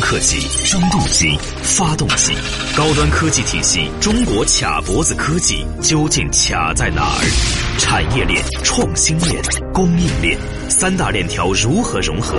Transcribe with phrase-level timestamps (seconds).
[0.00, 2.32] 科技、争动机、发动机，
[2.76, 7.78] 高端科技体系，中国卡脖子科技究竟卡在哪儿？
[7.78, 9.40] 产业链、创新链、
[9.72, 10.38] 供应链
[10.68, 12.36] 三大链条如何融合，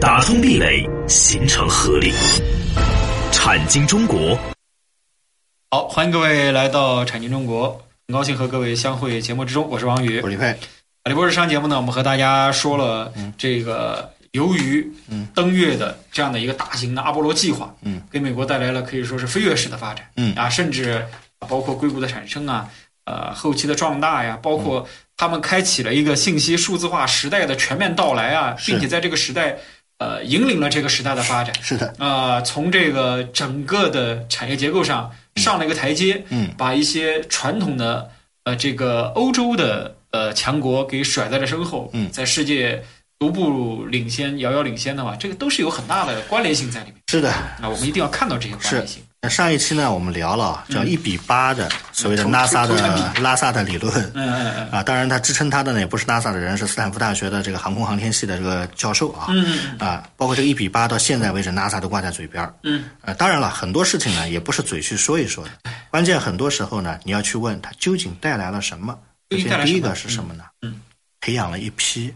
[0.00, 2.12] 打通壁垒，形成合力？
[3.30, 4.36] 产经中国，
[5.70, 10.54] 好，欢迎各位来到产经中国，很高兴和各位相会节目之中，我是王宇，我是李佩。
[11.04, 14.10] 李博士上节目呢，我们和大家说了这个。
[14.36, 14.86] 由于
[15.34, 20.34] 登月的这样的一个大型的阿波罗计划，嗯，给美国带来了可以说是飞跃式的发展，嗯。
[20.36, 21.04] 啊，甚至
[21.38, 22.68] 包括硅谷的产生啊，
[23.06, 24.86] 呃，后期的壮大呀，包括
[25.16, 29.56] 他们开启了一个信息数字化时代的全面到来啊，并且在这个时代，
[29.98, 31.54] 呃，引领了这个时代的发展。
[31.62, 38.10] 是的，啊，从这个整个的产业结构上上了一个台阶，嗯，把一些传统的
[38.44, 42.82] 呃这个欧洲的呃强国给甩在了身后，嗯，在世界。
[43.18, 46.96] 独步领先、遥遥领先的话，这个都是有很大的关联性在里面。
[47.08, 49.02] 是的，那我们一定要看到这些关联性。
[49.22, 54.04] 那上一期呢，我们聊了叫一比八的所谓的拉萨的拉萨的理论。
[54.14, 54.68] 嗯嗯嗯。
[54.70, 59.28] 啊，当然他支撑他的呢也不是拉萨的人，是斯坦福大学的这个航空航天系的这个教授啊。
[59.30, 59.88] 嗯嗯。
[59.88, 62.84] 啊，包括这个一比八到现在为止，拉萨都挂在嘴边嗯。
[63.00, 65.50] 呃，当然了，很多事情呢也不是嘴去说一说的，
[65.90, 68.96] 关键很多时候呢你要去问他究竟带来了什么。
[69.30, 70.44] 首先第一个是什么呢？
[70.60, 70.78] 嗯。
[71.22, 72.12] 培养了一批。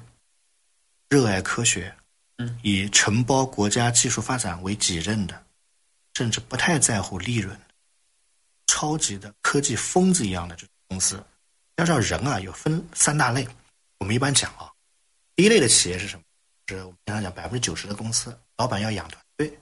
[1.10, 1.92] 热爱科学，
[2.38, 5.44] 嗯，以承包国家技术发展为己任的，
[6.14, 7.60] 甚至不太在乎利润，
[8.68, 11.20] 超级的科技疯子一样的这种公司。
[11.78, 13.44] 要知道，人啊有分三大类。
[13.98, 14.70] 我们一般讲啊，
[15.34, 16.22] 第一类的企业是什么？
[16.68, 19.58] 是我们经常讲百分之九十的公司，老板要养团队。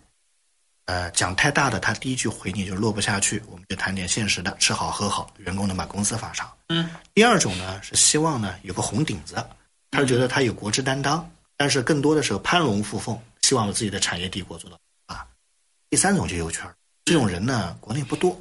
[0.84, 3.42] 呃，讲太大的，他第一句回你就落不下去。
[3.48, 6.54] 我们就谈点现实的，吃好喝好，员工能把公司发上。
[6.68, 6.90] 嗯。
[7.14, 9.34] 第二种呢，是希望呢有个红顶子，
[9.90, 11.26] 他是觉得他有国之担当。
[11.58, 15.26] 但是更多的时候攀龙附凤，希望自己的产业帝国做到啊。
[15.90, 16.64] 第三种就有圈
[17.04, 18.40] 这种人呢，国内不多。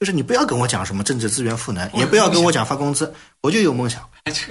[0.00, 4.02] 就是你不要跟我讲什么政治资源赋能，也不要跟我讲发工资，我就有梦想。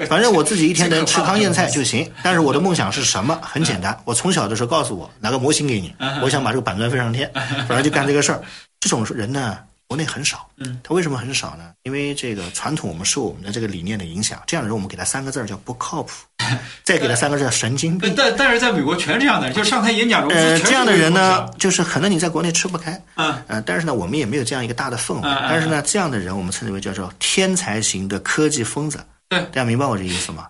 [0.08, 2.10] 反正我自己一天能吃糠咽菜就行。
[2.24, 3.38] 但是我的梦想是什么？
[3.44, 7.30] 很简单，我从小的时候告诉我拿个模型给你，我想把这个板砖飞上天，
[7.68, 8.42] 反正就干这个事儿。
[8.80, 9.58] 这种人呢？
[9.92, 11.74] 国内很少，嗯，他为什么很少呢？
[11.84, 16.14] 因为这个传统，我们受我们的这个理念的影响，这样的人我们给他三个字儿叫不靠谱，
[16.82, 18.14] 再给他三个字叫神经病。
[18.16, 28.98] 但但是在美国全是这样的，就上台演讲呃，这样的人呢，就是可能你在国内吃不开，嗯，呃，但是呢，我们也没有这样一个大的氛围，但是呢，这样的人我们称之为叫做天才型的科技疯子，
[29.28, 30.48] 对，大家明白我这意思吗？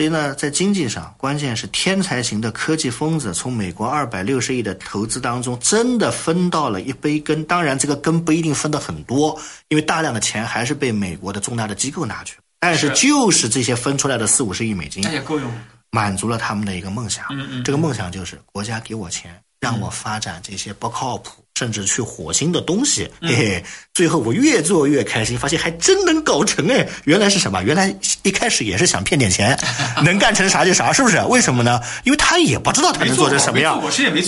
[0.00, 7.44] 所以呢，在经济上，关键是天才型的科技疯子从美国二百六十亿的投资当中，真的分到了一杯羹。
[7.44, 9.38] 当然，这个羹不一定分的很多，
[9.68, 12.38] 因为大量的钱还是被美国的重大的机构拿去。
[12.58, 15.52] 但是，就是这些分出来的四五十亿美金，那也够用，
[15.90, 17.26] 满足了他们的一个梦想。
[17.28, 21.44] 嗯嗯，这个梦想就是国家给我钱，让我发展这些不靠谱。
[21.60, 26.88] 甚至去火星的东西，嘿嘿，最后我越做越开心，发现还真能搞成哎！
[27.04, 27.62] 原来是什么？
[27.62, 29.54] 原来一开始也是想骗点钱，
[30.02, 31.20] 能干成啥就啥，是不是？
[31.28, 31.78] 为什么呢？
[32.04, 33.78] 因为他也不知道他能做成什么样，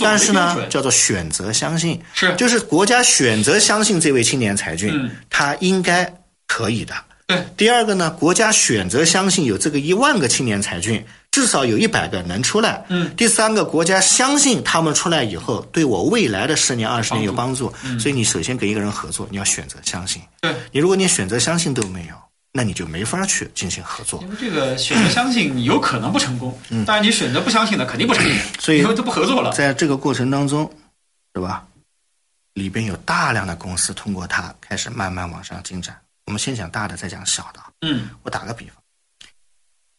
[0.02, 4.92] 但是呢，叫做选择相信，是就是国家选择相信这位青年才俊，
[5.30, 6.12] 他应该
[6.46, 6.94] 可以的。
[7.26, 11.02] 对，第二个呢，国家选择相信有这个一万个青年才俊。
[11.32, 12.84] 至少有一百个能出来。
[12.88, 17.72] 嗯，第三个国家相信他们出来以后对我未来的十年、二十年有帮助。
[17.82, 20.22] 嗯，所以你首先跟一个人合作，你要选择相信。
[20.40, 22.14] 对，你如果连选择相信都没有，
[22.52, 24.22] 那你就没法去进行合作。
[24.22, 26.56] 因为这个选择相信，你有可能不成功。
[26.68, 28.36] 嗯，但是你选择不相信的，肯定不成功。
[28.60, 29.50] 所以以后都不合作了。
[29.52, 30.70] 在这个过程当中，
[31.34, 31.66] 是吧？
[32.52, 35.98] 里边有大量的公司通过它开始慢慢往上进展。
[36.26, 37.60] 我们先讲大的，再讲小的。
[37.80, 38.81] 嗯，我打个比方。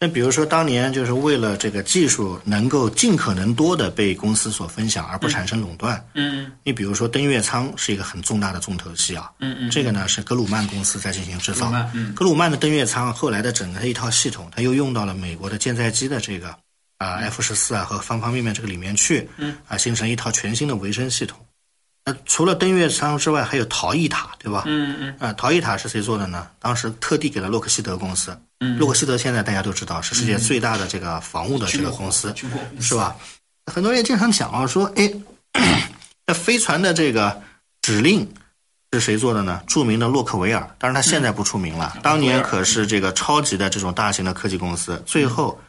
[0.04, 6.06] 那比如说，当年就是为了这个技术能够尽可能多的被公司所分享，而不产生垄断。
[6.14, 9.32] 嗯，你比如说登月舱是一个很重大的重头戏啊。
[9.40, 11.72] 嗯嗯，这个呢是格鲁曼公司在进行制造。
[11.94, 16.50] 嗯，格鲁曼的登月舱后来的整个一套系统，它又用到了美国的舰载机的这个
[16.98, 19.30] 啊 F 十四啊和方方面面这个里面去。
[19.38, 21.40] 嗯，啊，形成一套全新的维生系统。
[22.04, 24.64] 那除了登月舱之外，还有逃逸塔，对吧？
[24.66, 25.16] 嗯嗯。
[25.20, 26.50] 啊，逃逸塔是谁做的呢？
[26.60, 28.38] 当时特地给了洛克希德公司。
[28.78, 32.34] 洛克希德现在大家都知道是世界最大的这个防务的这个公司，
[32.80, 33.16] 是吧？
[33.66, 35.12] 很多人经常讲啊，说哎，
[36.26, 37.42] 那飞船的这个
[37.82, 38.30] 指令
[38.92, 39.62] 是谁做的呢？
[39.68, 45.02] 著名的洛克维尔，当然他现在不出名了，当年可是这个超级的这种大型的科技公司。
[45.06, 45.60] 最后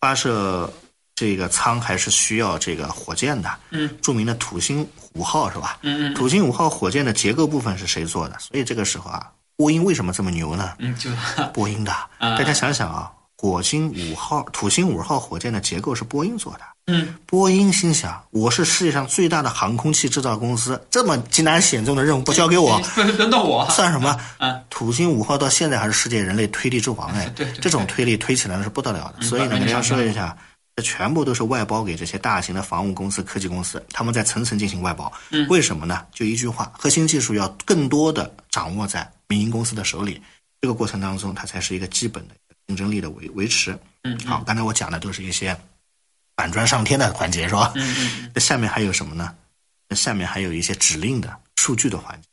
[0.00, 0.70] 发射
[1.14, 5.78] 这个舱还是需要这个火箭的，嗯，著名的土星五号是吧？
[5.82, 8.38] 嗯嗯，土星五号火箭的结构部分是谁做的？
[8.38, 9.30] 所以这个时候啊。
[9.56, 10.74] 波音为什么这么牛呢？
[10.78, 11.10] 嗯，就
[11.52, 11.92] 波音的。
[12.20, 16.60] 大家想想啊，火星五号、土星五号火箭的结构是波音做的。
[16.88, 24.16] 嗯，波音心想，我是世界上最大的航空器制造公司，这么极难险重的任务不交给我， 不轮到我，算什么？
[24.38, 29.22] 啊，土星五号到现在还是世界人类推力之王哎，对这种推力推起来是不得了的。
[29.26, 30.36] 所以呢，跟大家说一下，
[30.76, 35.10] 这全部都是外包给这些大型的防务公司、科技公司，他们在层层进行外包。
[35.30, 36.02] 嗯为什么呢？
[36.12, 40.22] 就一句话，核心技术要更多的掌握在民营公司的手里，
[40.60, 42.34] 这个过程当中，它才是一个基本的
[42.66, 43.78] 竞争力的维维持。
[44.02, 45.56] 嗯，好，刚才我讲的都是一些
[46.34, 47.72] 板砖上天的环节，是吧？
[47.74, 49.34] 嗯嗯那下面还有什么呢？
[49.88, 52.28] 那下面还有一些指令的数据的环节。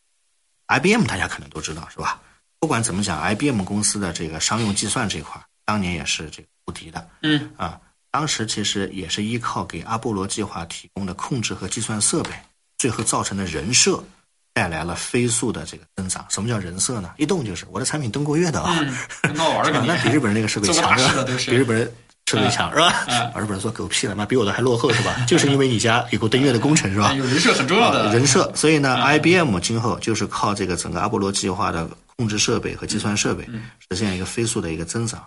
[0.68, 2.22] IBM 大家可能都知道是吧？
[2.60, 7.80] 不管怎么讲，IBM 公司的这个商用计算这一块，当年也是这个无敌的嗯啊。
[8.10, 12.32] 当时其实也是依靠给阿波罗计划提供的控制和计算设备，
[12.78, 14.04] 最后造成的人设，
[14.54, 16.26] 带来了飞速的这个增长。
[16.30, 17.12] 什么叫人设呢？
[17.18, 21.92] 一动就是我的产品登过月的啊，嗯，很好玩儿 是吧个你，那比日本人那个设备强是吧比日本人
[22.26, 23.06] 设备强是吧？
[23.08, 25.16] 嗯啊日本人说狗屁了，妈比我的还落后是吧？
[25.28, 27.14] 就是因为你家有个登月的工程是吧？
[27.14, 33.44] 有人设很重要的人设，所以呢、i b m 今后就是靠这个整个阿波罗计划的控制设备和计算设备，
[33.90, 35.26] 实现一个飞速的一个增长。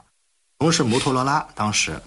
[0.58, 2.00] 同时，摩托罗拉当时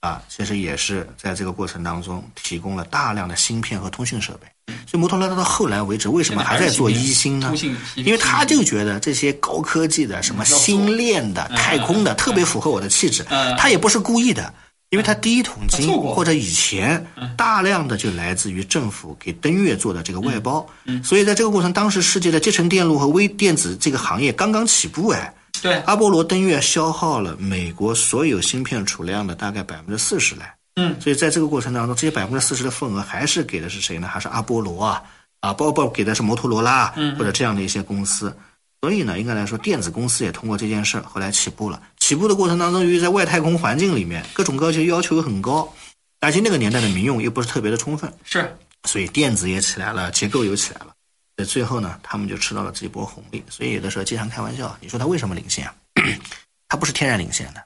[0.00, 4.46] 啊，其实也是在这个过程当中提供了大量的芯片和通讯设备。
[4.86, 7.52] 所以，摩托罗拉到后来为止，为什么还在做一星呢？
[7.94, 13.24] 因为他就觉得这些高科技的、什么星链的、太空的，特别符合我的气质。
[13.28, 14.52] 嗯他也不是故意的。
[14.90, 17.04] 因为他第一桶金或者以前
[17.36, 20.64] 大量的就来自于政府给登月做的这个外包，
[21.02, 34.06] 所以在这个过程，当时世界的集成电路和微电子这个行业刚刚起步，哎，对，阿波罗登月消耗了美国所有芯片储量的大概百分之四十来，嗯，所以在这个过程当中，这些百分之四十的份额还是给的是谁呢？
[34.06, 35.02] 还是阿波罗啊，
[35.40, 36.88] 啊，包括给的是摩托罗拉，
[37.18, 38.34] 或者这样的一些公司。
[38.82, 41.82] 所以呢，应该来说，电子公司也通过这件事儿后来起步了。
[41.98, 45.72] 起步的过程当中，由于在外太空环境里面，各种高级要求很高，
[46.20, 50.88] 而且那个年代的民用又不是特别的充分，是，所以电子也起来了，结构又起来了。
[51.36, 53.42] 所以最后呢，他们就吃到了这一波红利。
[53.48, 55.74] 所以有的时候经常开玩笑，你说他为什么领先啊？
[56.68, 57.64] 他不是天然领先的，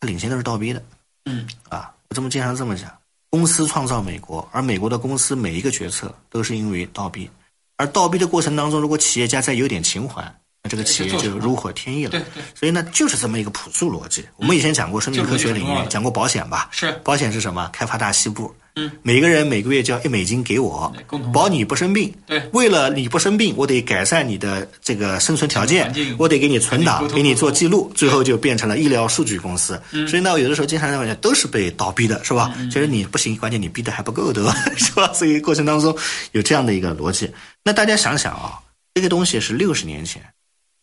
[0.00, 0.82] 他领先都是倒逼的。
[1.24, 2.90] 嗯啊，我这么经常这么讲，
[3.30, 7.28] 公司创造美国，而美国的公司每一个决策都是因为倒逼，
[7.76, 10.22] 而倒逼的过程当中，如果企业家再有点情怀，
[10.62, 12.10] 那这个企业就如火添翼了。
[12.10, 14.24] 对对，所以呢，就是这么一个朴素逻辑。
[14.36, 16.68] 我们以前讲过生命科学领域，讲过保险吧？
[16.70, 17.68] 是，保险是什么？
[17.72, 18.54] 开发大西部。
[18.78, 20.94] 嗯，每个人每个月交一美金给我，
[21.32, 22.12] 保你不生病。
[22.26, 29.80] 对，为了你不生病，我得改善你的这个生存条件，我得给你存档，给你做记录，最后就变成了医疗数据公司。
[29.92, 32.52] 嗯、所以呢，有的时候经常认为都是被倒逼的，是吧？
[32.58, 35.10] 嗯、其实你不行，关键你逼的还不够多， 是吧？
[35.14, 35.96] 所以过程当中
[36.32, 37.32] 有这样的一个逻辑。
[37.64, 38.60] 那大家想想啊，
[38.92, 40.22] 这个东西是六十年前，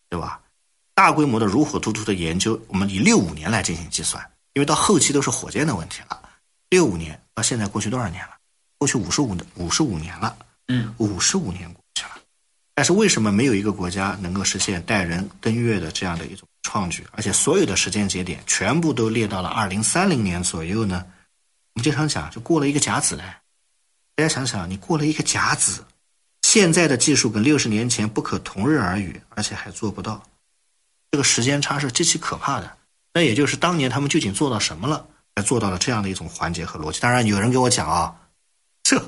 [0.10, 0.40] 对吧？
[0.96, 4.24] 大规模的如火如荼的研究，我们以六五年来进行计算，
[4.54, 6.20] 因为到后期都是火箭的问题了。
[6.72, 8.32] 六五年到现在过去多少年了？
[8.78, 10.38] 过去五十五五十五年了，
[10.68, 12.12] 嗯，五十五年过去了。
[12.76, 17.06] 但是为什么没有一个国家能够实现带人登月的这样的一种创举？
[17.12, 21.06] 而且所有的时间节点全部都列到了二零三零年左右呢？
[21.76, 23.42] 我们经常讲，就过了一个甲子来。
[24.16, 25.84] 大家想想，你过了一个甲子，
[26.44, 30.22] 现在的技术跟六十年前不可同日而语，而且还做不到。
[31.10, 32.78] 这个时间差是极其可怕的。
[33.14, 37.00] 那也就是当年他们究竟做到什么了，才做到了这样的一种环节和逻辑？
[37.00, 38.16] 当然，有人跟我讲啊，
[38.84, 39.02] 这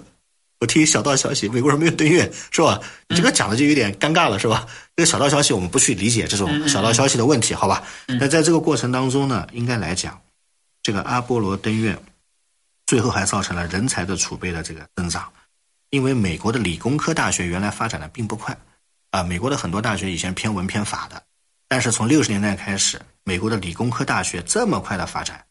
[0.59, 2.79] 我听小道消息，美国人没有登月，是吧？
[3.09, 4.65] 你这个讲的就有点尴尬了，是吧？
[4.95, 7.83] 这个小道消息我们不去理解这种小道消息的问题，好吧？
[8.07, 10.19] 那在这个过程当中呢，应该来讲，
[10.81, 11.97] 这个阿波罗登月，
[12.87, 15.31] 最后还造成了人才的储备的这个增长，
[15.89, 18.57] 因为美国的理工科大学原来发展的并不快，
[19.11, 21.21] 啊，美国的很多大学以前偏文偏法的。
[21.67, 25.43] 但是从六十年代开始，美国的理工科大学这么快的发展，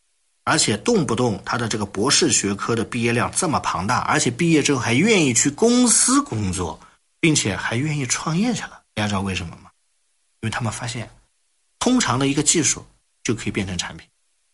[0.45, 6.79] 而且动不动他的这个博士学科的毕业量这么庞大，而且毕业之后还愿意去公司工作，
[7.19, 8.83] 并且还愿意创业去了。
[8.95, 9.71] 大家知道为什么吗？
[10.41, 11.11] 因为他们发现，
[11.79, 12.87] 通常的一个技术
[13.23, 14.07] 就可以变成产品，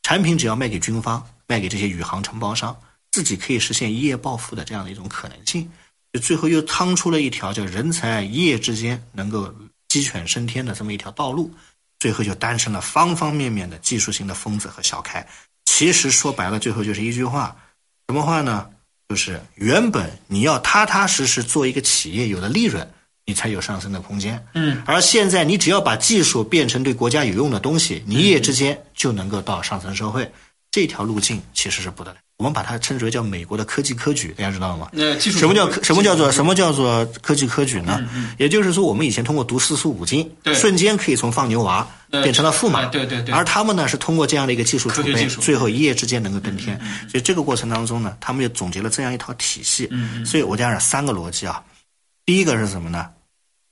[0.02, 2.74] 产品只要卖给军方、卖给这些宇航承包商，
[3.10, 5.70] 自己可以实现一夜暴富的这样的一种可能性。
[6.12, 9.54] 就最后又趟出了一条叫人才一夜之间能够。
[9.90, 11.52] 鸡犬升天的这么一条道路，
[11.98, 15.26] 最后就诞生了方方面面的技术性的疯子和小开。
[15.80, 17.56] 其实说白了，最后就是一句话，
[18.06, 18.68] 什么话呢？
[19.08, 22.86] 就是原本你要踏踏实实做一个企业，有了利润，
[23.24, 24.44] 你才有上升的空间。
[24.52, 30.30] 嗯，而现在你只要把技术变成对国家有用的东西，你一夜之间就能够到上层社会。
[30.70, 32.18] 这条路径其实是不得了。
[32.38, 34.88] 我们把它称之为叫美国的科技科举，大家知道吗？
[34.92, 36.54] 那技术什么叫什么叫做什么？
[36.54, 38.00] 叫做科技科举呢？
[38.38, 42.80] 也就是说，我们以前通过读四书五经，嗯对瞬间可以从放牛娃呃变成了驸马。
[42.80, 46.80] 哎对对对而他们呢是通过这样的一个技术储备，最后一夜之间能够登天。
[47.10, 49.86] 所以这个过程当中呢，他们就总结了这样一套体系。
[49.90, 51.62] 嗯所以我讲了三个逻辑啊。
[52.24, 53.10] 第一个是什么呢？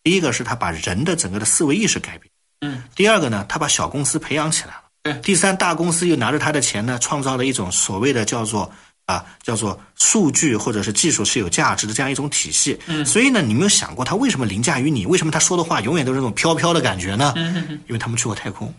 [0.02, 2.30] 第一个是他把人的整个的思维意识改变。
[2.60, 2.82] 嗯。
[2.94, 4.82] 第二个呢，他把小公司培养起来了。
[5.22, 8.70] 第三，大公司又拿着他的钱呢，创造了一种所谓的叫做
[9.06, 12.78] 啊，叫做数据或者是技术是有价值的这样一种体系。
[12.86, 13.04] 嗯。
[13.04, 15.04] 所以呢，你没有想过他为什么凌驾于你？
[15.06, 17.32] 为什么他说的话永远都是那种飘飘的感觉呢？
[17.36, 18.72] 嗯因为他们去过太空，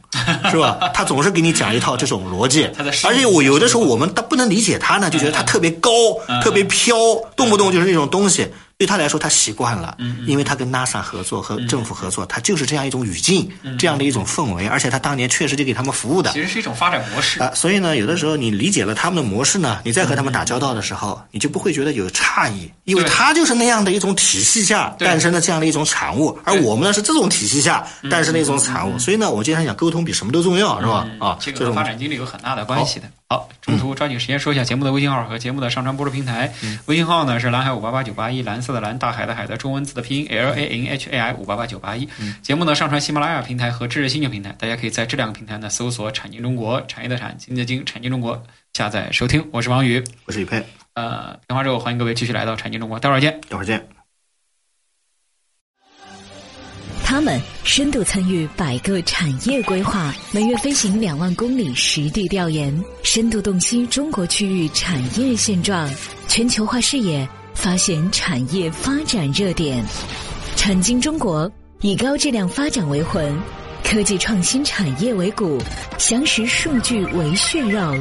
[0.51, 0.77] 是吧？
[0.93, 2.63] 他总是给你讲一套这种逻辑
[3.03, 5.89] 而且我有的时候我们他不能理解他呢，就觉得他特别高，
[6.43, 6.95] 特别飘，
[7.35, 8.47] 动不动就是那种东西。
[8.77, 17.41] 对他来说，他习惯了，因为他跟 NASA 合作和政府合作，他就是这样一种语境，这样的一种氛围，而且他当年确实就给他们服务的其实是一种发展模式。
[17.41, 17.51] 啊。
[17.53, 28.97] 所以呢，有的时候你理解了他们的模式呢，你再和他们打交道的时候，你就不会觉得有诧异，因为对他就是那样的一种体系下诞生的这样的一种产物，而我们呢是这种体系下诞生的一种产物。
[28.97, 31.07] 所以呢，我经常讲沟通比什么都重要，是吧？
[31.19, 33.09] 啊，这个和发展经历有很大的关系的。
[33.31, 36.51] 好，中途抓紧时间说一下节目的微信号和节目的上传播出平台。
[36.87, 42.09] 微信号呢是蓝海五八八九八一，蓝色的蓝，大海的海的中文字的拼音 L A N H A I 五八八九八一。
[42.41, 48.41] 节目呢上传喜马拉雅平台和知识星球平台，大家可以在这两个平台呢搜索“产经中国”，产业的产，经济的经，产经中国
[48.73, 49.47] 下载收听。
[49.51, 50.03] 我是王宇。
[50.25, 50.65] 我是宇佩，
[50.99, 53.39] 呃，评话之后欢迎各位继续来到产经中国，待会儿见。
[53.47, 53.87] 待会儿见。
[57.05, 65.89] 他们深度参与百个产业规划，每月飞行两万公里实地调研，深度洞悉中国区域产业现状，
[66.27, 69.83] 全球化视野，发现产业发展热点。
[70.57, 73.41] 产经中国以高质量发展为魂，
[73.85, 75.59] 科技创新产业为骨，
[75.97, 77.95] 详实数据为血肉，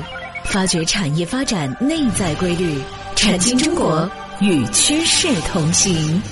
[0.48, 2.80] 发掘产业发展内在规律。
[3.14, 6.22] 产经中国与趋势同行。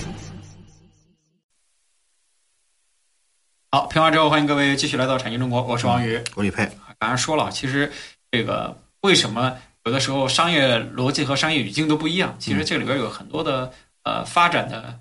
[3.69, 6.19] 好，评完之后欢迎各位继续来到产经中国，我是王宇。
[6.33, 7.91] 我是宇佩，刚才说了，其实
[8.31, 12.35] 这个为什么有的时候商业逻辑和商业语境都不一样？
[12.39, 13.71] 其实这里边有很多的
[14.03, 14.99] 呃发展的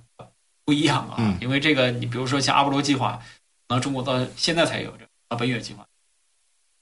[0.66, 1.14] 不一样啊。
[1.18, 3.18] 嗯因为这个，你比如说像阿波罗计划，
[3.66, 5.86] 可能中国到现在才有这个奔月计划，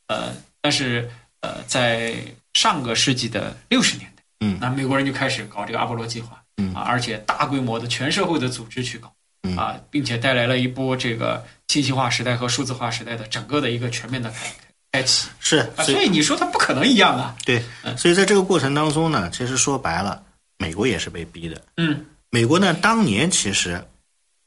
[0.08, 1.08] 呃，但是
[1.44, 2.14] 呃，在
[2.54, 4.56] 上个世纪的六十年代，嗯。
[4.58, 6.74] 那美国人就开始搞这个阿波罗计划，嗯。
[6.74, 9.12] 啊，而且大规模的全社会的组织去搞。
[9.42, 9.54] 嗯。
[9.58, 14.50] 啊，并且带来了一波这个信息化时代和数字化时代的整个的一个全面的开
[14.92, 17.62] 开启是，啊，所以你说它不可能一样啊，对，
[17.96, 20.22] 所以在这个过程当中呢，其实说白了，
[20.56, 21.60] 美国也是被逼的。
[21.76, 23.84] 嗯，美国呢，当年其实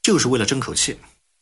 [0.02, 0.98] 就是为了争口气，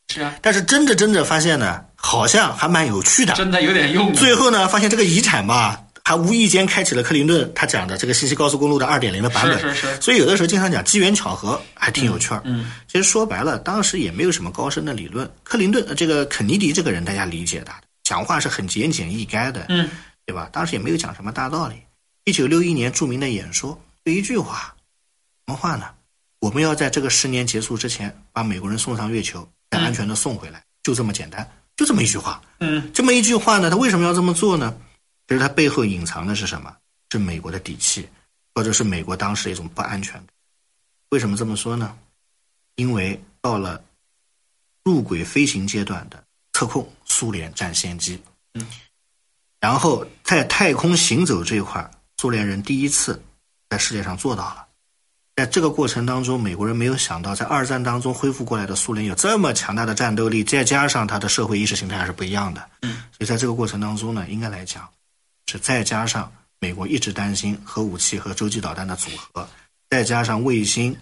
[0.09, 3.35] 是啊，但是争着争着发现呢，好像还蛮有趣的。
[3.35, 9.59] 真的有点用，最后呢，发现这个遗产吧，还无意间开启了克林顿他讲的这个信息高速公路的二点零的版本。
[9.59, 12.41] 是是是所以有的时候经常讲机缘巧合，还挺有趣儿。
[12.45, 15.29] 嗯，其实说白了，当时也没有什么高深的理论。
[15.43, 17.73] 克林顿呃这个肯尼迪这个人，大家理解的，
[18.05, 19.89] 讲话是很简简意赅的，嗯，
[20.25, 20.49] 对吧？
[20.53, 21.75] 当时也没有讲什么大道理。
[22.25, 24.73] 一九六一年著名的演说，就一句话，
[25.47, 25.87] 什么话呢？
[26.41, 32.41] 我们要在这个十年结束之前，把美国人送上月球，再安全的送回来，就这么简单，就这么一句话。
[32.61, 34.79] 嗯，这么一句话呢，他为什么要这么做呢？
[35.29, 36.77] 其实他背后隐藏的是什么？
[37.11, 38.09] 是美国的底气，
[38.55, 40.27] 或者是美国当时的一种不安全感。
[41.11, 41.97] 为什么这么说呢？
[42.75, 43.83] 因为到了
[44.83, 48.21] 入轨飞行阶段的测控，苏联占先机。
[48.55, 48.67] 嗯，
[49.61, 53.23] 然后在太空行走这一块，苏联人第一次
[53.71, 54.66] 在世界上做到了。
[55.37, 62.67] 在这个过程当中，美国人没有想到，在二战当中恢复过来的苏联有这么强大的战斗力，再加上他的社会意识形态还是不一样的。
[62.81, 64.89] 嗯，所以在这个过程当中呢，应该来讲
[65.47, 69.47] 是再加上美国一直担心核武器和洲际导弹的组合，
[69.91, 70.97] 再加上卫星、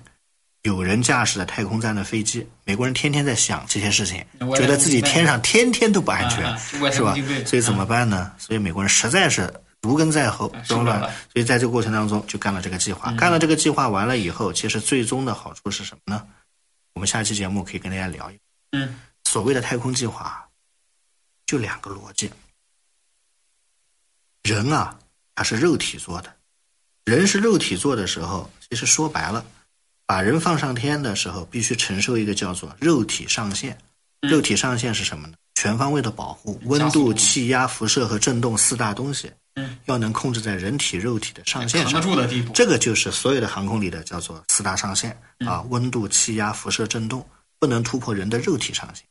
[0.63, 4.21] 有人驾驶的太空站的飞机，美国人天天在想这些事情，
[4.57, 7.15] 觉得自己天上天天都不安全，是吧？
[7.47, 8.33] 所以怎么办呢？
[8.37, 11.09] 所以美国人实在是如根在喉，懂吧受不了了？
[11.31, 13.13] 所以在这个过程当中就干了这个计划。
[13.13, 16.27] 干了这个计划完了以后，其实最终的好处是什么呢？
[16.95, 18.41] 我们下期节目可以跟大家聊一聊。
[18.73, 20.49] 嗯，所谓的太空计划，
[21.45, 22.31] 就两个逻辑。
[24.43, 24.99] 人啊，
[25.35, 26.35] 他是肉体做的，
[27.05, 29.45] 人是肉体做的时候，其实说白了，
[30.07, 33.77] 把人放上天的时候，必须承受一个叫做肉体上限。
[34.23, 35.35] 肉体上限是什么呢？
[35.55, 39.35] 全方位的保护，温度、气压、辐射和震动四大东西，嗯，
[39.87, 42.11] 要能控制在人体肉体的上限扛得上。
[42.11, 47.27] 住的地步，这个就是所有的航空里的叫做四大上限嗯啊，温度、气压、辐射、振动，
[47.59, 49.05] 不能突破人的肉体上限。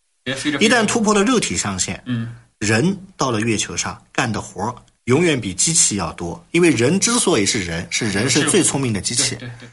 [0.60, 9.36] 一旦突破了肉体上限，嗯人到了月球上干的活儿永远比机器要多，因为人之所以是人，是人是最聪明的机器。
[9.36, 9.70] 对对，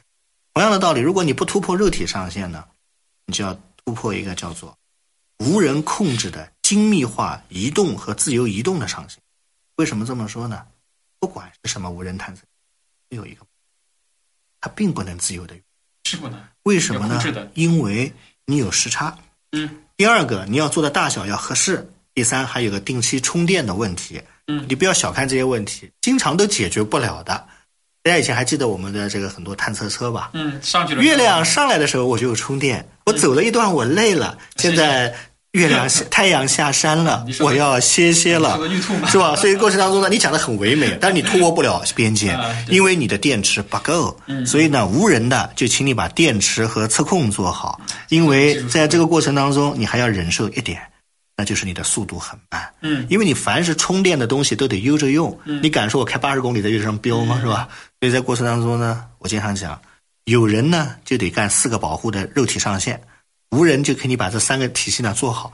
[0.54, 2.64] 同样的道理，如果你不突破肉体上限呢，
[3.26, 4.76] 你就要突破一个叫做
[5.38, 9.18] 无人控制的精密化移动和自由移动的上限。
[9.80, 10.62] 为什么这么说呢？
[11.18, 12.42] 不管是什么无人探测，
[13.08, 13.46] 都有一个，
[14.60, 15.54] 它并不能自由的。
[16.04, 16.38] 是不能？
[16.64, 17.18] 为什么呢？
[17.54, 18.12] 因为
[18.44, 19.16] 你有时差。
[19.52, 19.82] 嗯。
[19.96, 21.90] 第二个，你要做的大小要合适。
[22.12, 24.20] 第三，还有个定期充电的问题。
[24.48, 24.66] 嗯。
[24.68, 27.48] 你不要小看这些问题，经常都解决不了的。
[28.02, 30.28] 大家以前还记得我们的这个很多探测车吧？
[30.34, 31.02] 嗯，上去了。
[31.02, 35.16] 月亮上来的时候我就有充电，我走了一段我累了，现在。
[35.52, 38.58] 月亮下， 太阳下山了，我要歇歇了，
[39.08, 39.34] 是吧？
[39.36, 42.38] 所以过程当中呢，你讲的很唯美， 但是你突破不了边界，
[42.68, 44.16] 因为你的电池不够。
[44.46, 47.80] 所以呢，无人的就请你把电池和测控做好，
[48.10, 50.80] 因为在这个过程当中，你还要忍受一点，
[51.36, 52.68] 那就是你的速度很慢。
[52.82, 57.38] 嗯，因为你凡是充电的东西都得悠着用，你敢说我开八十公里在月球上飙吗？
[57.40, 57.68] 是吧？
[58.00, 59.80] 所以在过程当中呢，我经常讲，
[60.26, 63.00] 有人呢就得干四个保护的肉体上限。
[63.50, 65.52] 无人就可以把这三个体系呢做好，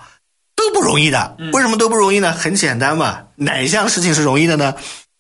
[0.55, 1.37] 都不容易的。
[1.53, 2.33] 为什么都不容易呢？
[2.33, 4.75] 很简单嘛，哪一项事情是容易的呢？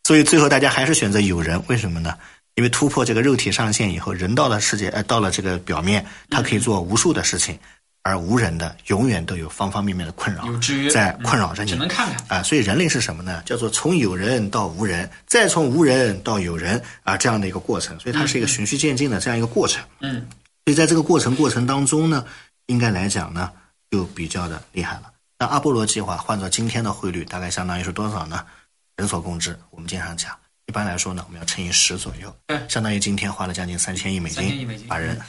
[0.04, 2.14] 所以最后大家还是选择有人，为什么呢？
[2.54, 7.59] 因为突破这个肉体上限以后，人到了世界，呃，到了这个表面，他可以做无数的事情，
[8.02, 10.45] 而无人的永远都有方方面面的困扰
[10.90, 11.71] 在困扰着你。
[11.71, 13.42] 只能看看啊，所以人类是什么呢？
[13.45, 17.99] 叫做从有人到无人，再从无人到有人啊，这样的一个过程。
[17.99, 19.83] 所以它是一个循序渐进的这样一个过程。
[20.00, 20.26] 嗯，
[20.66, 22.25] 所以在这个过程过程当中呢。
[22.66, 23.50] 应该来讲呢，
[23.90, 25.12] 就比较的厉害了。
[25.38, 28.44] 那阿波罗计划换做今天的汇率，大概相当于是多少呢？
[28.96, 32.35] 人所共知，我们经常讲，一般来说呢，我们要乘以十左右，
[32.68, 35.20] 相当于今天花了将近三千亿美金，把人，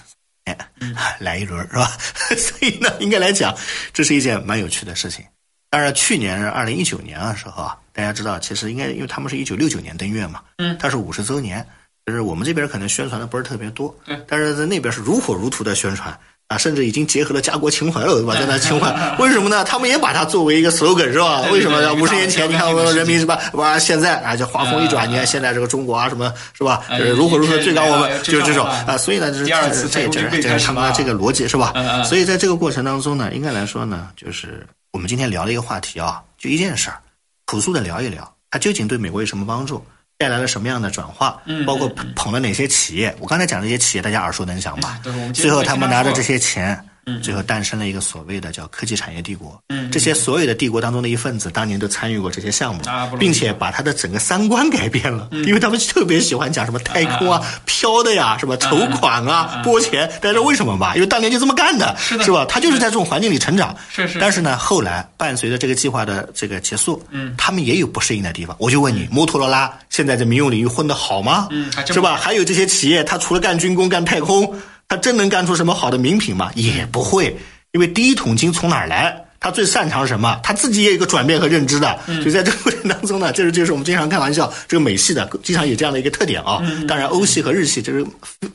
[0.46, 0.58] 哎，
[1.20, 1.92] 来一轮是吧？
[2.38, 3.54] 所以呢，应该来讲，
[3.92, 5.26] 这是一件蛮有趣的事情。
[5.70, 11.68] 当然，去年二零一九年的时候啊，大家知道，其实应该因为他们是一九六九年登月嘛，嗯，它是五十周年，
[12.06, 16.18] 就是我们这边可能宣传的不是特别多，对，但是在那边是如火如荼的宣传。
[16.48, 18.34] 啊，甚至已经结合了家国情怀了，对吧？
[18.34, 19.66] 在那情怀，为什么呢？
[19.66, 21.42] 他们也把它作为一个 slogan，是吧？
[21.52, 21.94] 为什么？
[21.96, 23.38] 五十年前，你看我们人民是吧？
[23.54, 26.84] 哇，现在啊，就画风一转，你看现在这个中国啊，什么是吧？
[27.16, 29.46] 如何如何最高我们就是这种啊，所以呢，就是
[29.90, 31.74] 这也就是这是他们的这个逻辑，是吧？
[32.06, 36.98] 所以在这个过程当中呢，应该来说呢，就是我们今天聊的一个话题啊，就一件事儿，
[37.46, 39.86] 朴素的聊一聊，它究竟对美国有什么帮助？
[40.18, 41.42] 带来了什么样的转化？
[41.46, 43.16] 嗯，包括捧了哪些企业？
[43.20, 45.00] 我刚才讲这些企业，大家耳熟能详吧？
[45.04, 46.84] 对，最后他们拿着这些钱。
[47.22, 49.60] 最后诞生了一个所谓的叫科技产业帝国。
[49.70, 52.82] 嗯，这些所有的帝国当中的一份子，当年都参与过这些项目，
[53.18, 55.28] 并且把他的整个三观改变了。
[55.32, 60.08] 因为他们特别喜欢讲什么太空啊、飘的呀、什么筹款啊、拨钱。
[60.22, 60.96] 大家知道为什么吧？
[60.96, 62.46] 因为当年就这么干的，是吧？
[62.46, 63.76] 他就是在这种环境里成长。
[63.90, 64.20] 是是。
[64.20, 68.56] 但是呢，后来伴随着这个计划的这个结束，嗯，他们也有不适应的地方。
[68.60, 71.48] 我就问你，摩托罗拉现在在民用领域混得好吗？
[71.52, 72.16] 嗯，是吧？
[72.16, 74.54] 还有这些企业，他除了干军工、干太空，
[74.88, 76.52] 他真能干出什么好的名品吗？
[76.56, 77.38] 也不会。
[77.72, 79.24] 因为第一桶金从哪儿来？
[79.40, 80.40] 他最擅长什么？
[80.42, 82.00] 他自己也有一个转变和认知的。
[82.06, 86.60] 所以在这个过程当中呢，这是就是我们经常开玩笑，这个美系的经常有这样的一个特点啊。
[86.88, 88.04] 当然，欧系和日系就是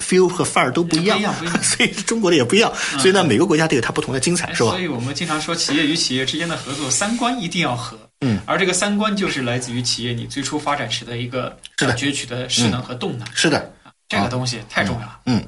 [0.00, 2.72] feel 和范儿都不一样， 所以中国的也不一样。
[2.98, 4.70] 所以呢，每个国家都有它不同的精彩，是吧？
[4.70, 7.96] 所以我们经常说，企业与企业之间的合作，三观一定要合。
[8.22, 13.28] 嗯，而这个三观就是来自于企业你最初发展时的一个攫取的势能和动能。
[13.34, 13.72] 是的，
[14.08, 15.18] 这个东西太重要了。
[15.26, 15.44] 嗯。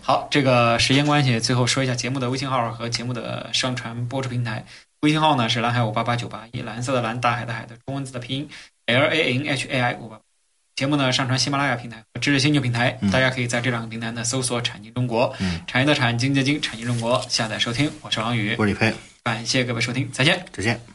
[0.00, 4.64] 好，这个时间关系，最后说一下节目的微信号和节目的上传播出平台。
[5.00, 8.48] 微信号呢是蓝海五八八九八一，蓝色的蓝，大海的海的中文字的拼音
[8.86, 10.18] L A N H A I 五八。
[10.76, 15.32] 节目呢上传喜马拉雅平台和知识星球平台，大家可以在这两个平台呢搜索“产经中国”，
[15.68, 17.90] 产业的产，经济的经，产经中国下载收听。
[18.00, 18.92] 我是王宇，我是李佩，
[19.22, 20.93] 感谢各位收听，再见，再见。